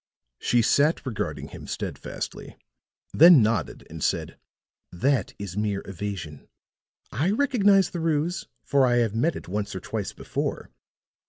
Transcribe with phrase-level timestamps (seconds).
[0.39, 2.57] She sat regarding him steadfastly;
[3.13, 4.39] then nodded and said:
[4.91, 6.47] "That is mere evasion.
[7.11, 10.71] I recognize the ruse, for I have met it once or twice before.